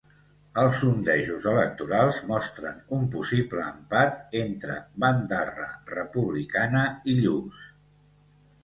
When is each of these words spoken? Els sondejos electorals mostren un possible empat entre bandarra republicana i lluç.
Els 0.59 0.77
sondejos 0.83 1.45
electorals 1.51 2.17
mostren 2.31 2.79
un 2.97 3.05
possible 3.17 3.67
empat 3.67 4.35
entre 4.41 4.79
bandarra 5.05 5.71
republicana 5.95 6.87
i 7.15 7.19
lluç. 7.23 7.63